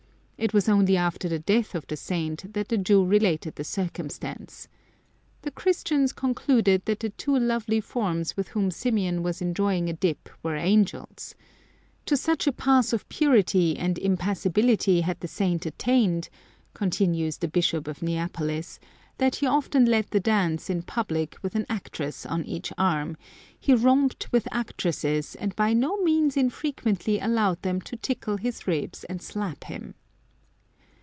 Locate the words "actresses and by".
24.51-25.73